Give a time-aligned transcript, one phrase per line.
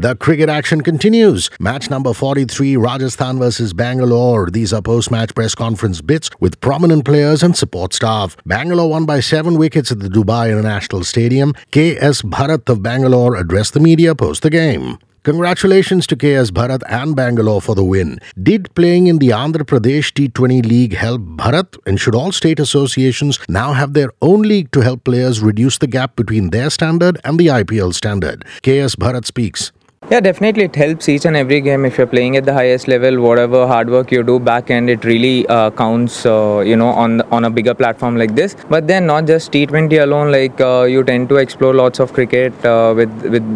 [0.00, 1.50] The cricket action continues.
[1.58, 4.48] Match number 43, Rajasthan versus Bangalore.
[4.48, 8.36] These are post-match press conference bits with prominent players and support staff.
[8.46, 11.52] Bangalore won by seven wickets at the Dubai International Stadium.
[11.72, 12.22] K.S.
[12.22, 14.98] Bharat of Bangalore addressed the media post the game.
[15.24, 18.20] Congratulations to KS Bharat and Bangalore for the win.
[18.40, 21.76] Did playing in the Andhra Pradesh T20 League help Bharat?
[21.86, 25.88] And should all state associations now have their own league to help players reduce the
[25.88, 28.44] gap between their standard and the IPL standard?
[28.62, 29.72] KS Bharat speaks.
[30.10, 30.64] Yeah, definitely.
[30.64, 33.20] It helps each and every game if you're playing at the highest level.
[33.20, 36.24] Whatever hard work you do back end, it really uh, counts.
[36.24, 38.56] Uh, you know, on on a bigger platform like this.
[38.70, 40.32] But then not just T20 alone.
[40.32, 43.50] Like uh, you tend to explore lots of cricket uh, with with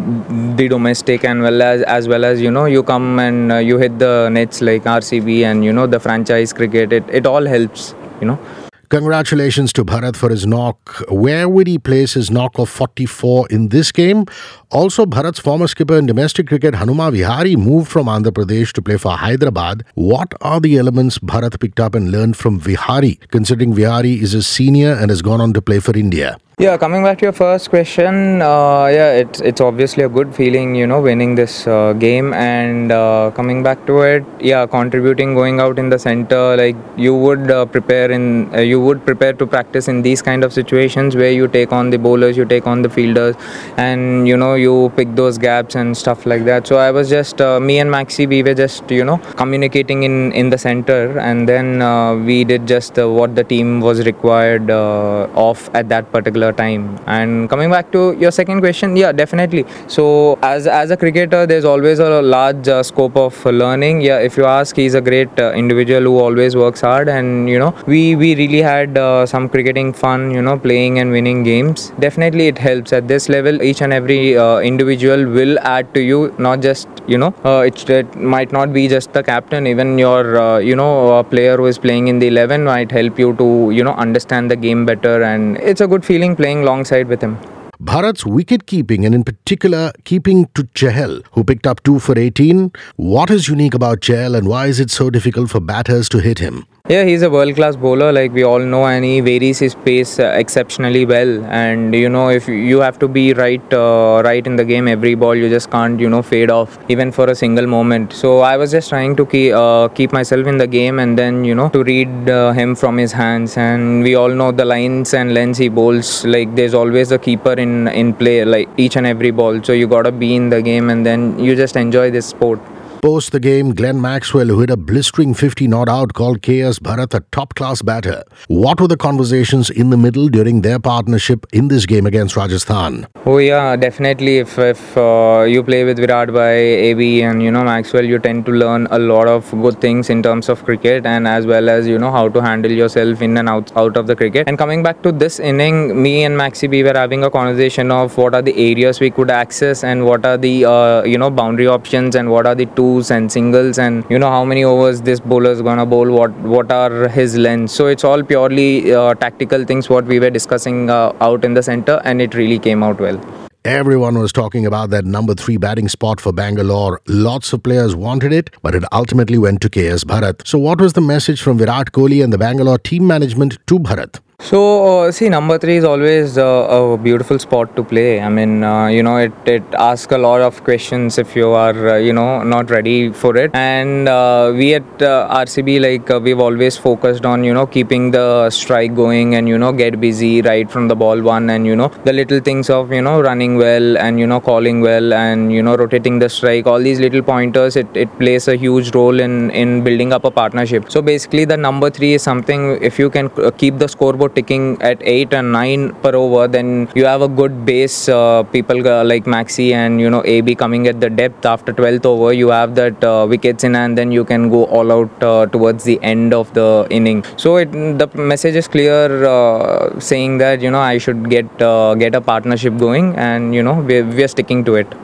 [0.57, 3.79] the domestic and well as as well as you know you come and uh, you
[3.79, 6.93] hit the nets like RCB and you know the franchise cricket.
[6.93, 7.95] It it all helps.
[8.21, 8.62] You know.
[8.89, 11.03] Congratulations to Bharat for his knock.
[11.09, 14.25] Where would he place his knock of 44 in this game?
[14.69, 18.97] Also, Bharat's former skipper in domestic cricket, Hanuma Vihari, moved from Andhra Pradesh to play
[18.97, 19.83] for Hyderabad.
[19.95, 24.43] What are the elements Bharat picked up and learned from Vihari, considering Vihari is a
[24.43, 26.37] senior and has gone on to play for India?
[26.59, 30.75] Yeah, coming back to your first question, uh, yeah, it's it's obviously a good feeling,
[30.75, 35.59] you know, winning this uh, game and uh, coming back to it, yeah, contributing, going
[35.59, 39.47] out in the center, like you would uh, prepare in, uh, you would prepare to
[39.47, 42.83] practice in these kind of situations where you take on the bowlers, you take on
[42.83, 43.35] the fielders,
[43.77, 46.67] and you know you pick those gaps and stuff like that.
[46.67, 50.31] So I was just uh, me and Maxi, we were just you know communicating in
[50.33, 51.79] in the center, and then
[52.27, 56.99] we did just what the team was required of at that particular time.
[57.07, 59.65] And coming back to your second question yeah definitely.
[59.87, 64.01] So as as a cricketer there's always a large uh, scope of learning.
[64.01, 67.07] Yeah if you ask he's a great uh, individual who always works hard.
[67.07, 71.11] And you know we we really had uh, some cricketing fun you know playing and
[71.11, 71.91] winning games.
[71.99, 72.91] Definitely it helps.
[72.93, 77.17] At this level each and every uh, individual will add to you not just you
[77.17, 79.67] know uh, it, it might not be just the captain.
[79.67, 83.33] Even your uh, you know player who is playing in the 11 might help you
[83.35, 85.21] to you know understand the game better.
[85.23, 87.37] And it's a good feeling playing alongside with him.
[87.81, 92.71] Bharat's wicket keeping and in particular keeping to Chahal, who picked up 2 for 18.
[92.95, 96.39] What is unique about Chahal and why is it so difficult for batters to hit
[96.39, 96.65] him?
[96.89, 100.19] Yeah, he's a world class bowler, like we all know, and he varies his pace
[100.19, 101.45] uh, exceptionally well.
[101.45, 105.15] And you know, if you have to be right, uh, right in the game, every
[105.15, 108.11] ball you just can't, you know, fade off even for a single moment.
[108.11, 111.45] So I was just trying to keep uh, keep myself in the game, and then
[111.45, 113.55] you know to read uh, him from his hands.
[113.55, 116.25] And we all know the lines and lengths he bowls.
[116.25, 119.63] Like there's always a keeper in in play, like each and every ball.
[119.63, 122.59] So you gotta be in the game, and then you just enjoy this sport.
[123.03, 127.13] Post the game, Glenn Maxwell, who hit a blistering 50 not out, called KS Bharat
[127.13, 128.23] a top class batter.
[128.47, 133.07] What were the conversations in the middle during their partnership in this game against Rajasthan?
[133.25, 134.37] Oh, yeah, definitely.
[134.37, 138.45] If, if uh, you play with Virat by AB and, you know, Maxwell, you tend
[138.45, 141.85] to learn a lot of good things in terms of cricket and as well as,
[141.85, 144.47] you know, how to handle yourself in and out, out of the cricket.
[144.47, 148.15] And coming back to this inning, me and Maxi B were having a conversation of
[148.17, 151.67] what are the areas we could access and what are the, uh, you know, boundary
[151.67, 155.01] options and what are the two twos and singles and you know how many overs
[155.01, 159.13] this bowler is gonna bowl what what are his lengths so it's all purely uh,
[159.15, 162.83] tactical things what we were discussing uh, out in the center and it really came
[162.83, 163.19] out well
[163.65, 166.99] Everyone was talking about that number three batting spot for Bangalore.
[167.07, 170.45] Lots of players wanted it, but it ultimately went to KS Bharat.
[170.45, 174.19] So, what was the message from Virat Kohli and the Bangalore team management to Bharat?
[174.43, 174.59] So
[175.05, 178.19] uh, see, number three is always uh, a beautiful spot to play.
[178.21, 181.91] I mean, uh, you know, it, it asks a lot of questions if you are,
[181.91, 183.51] uh, you know, not ready for it.
[183.55, 188.49] And uh, we at uh, RCB, like we've always focused on, you know, keeping the
[188.49, 191.87] strike going and you know get busy right from the ball one, and you know
[192.03, 195.63] the little things of you know running well and you know calling well and you
[195.63, 196.67] know rotating the strike.
[196.67, 200.31] All these little pointers, it, it plays a huge role in in building up a
[200.31, 200.91] partnership.
[200.91, 205.01] So basically, the number three is something if you can keep the scoreboard ticking at
[205.01, 208.09] 8 and 9 per over, then you have a good base.
[208.09, 212.05] Uh, people uh, like Maxi and you know AB coming at the depth after 12th
[212.05, 215.45] over, you have that uh, wickets in, and then you can go all out uh,
[215.47, 217.23] towards the end of the inning.
[217.37, 221.95] So it, the message is clear, uh, saying that you know I should get uh,
[221.95, 225.02] get a partnership going, and you know we're, we're sticking to it.